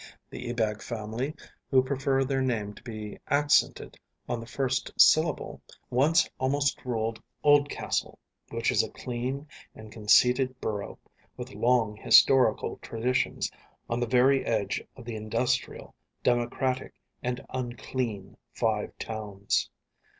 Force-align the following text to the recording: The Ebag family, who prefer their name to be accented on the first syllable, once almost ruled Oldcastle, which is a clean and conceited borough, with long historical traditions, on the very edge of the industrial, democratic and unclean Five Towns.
The 0.31 0.49
Ebag 0.49 0.81
family, 0.81 1.35
who 1.69 1.83
prefer 1.83 2.23
their 2.25 2.41
name 2.41 2.73
to 2.73 2.81
be 2.81 3.19
accented 3.27 3.99
on 4.27 4.39
the 4.39 4.47
first 4.47 4.91
syllable, 4.99 5.61
once 5.91 6.27
almost 6.39 6.83
ruled 6.83 7.21
Oldcastle, 7.43 8.17
which 8.49 8.71
is 8.71 8.81
a 8.81 8.89
clean 8.89 9.47
and 9.75 9.91
conceited 9.91 10.59
borough, 10.59 10.97
with 11.37 11.53
long 11.53 11.95
historical 11.97 12.77
traditions, 12.81 13.51
on 13.91 13.99
the 13.99 14.07
very 14.07 14.43
edge 14.43 14.81
of 14.95 15.05
the 15.05 15.15
industrial, 15.15 15.93
democratic 16.23 16.95
and 17.21 17.45
unclean 17.51 18.37
Five 18.53 18.97
Towns. 18.97 19.69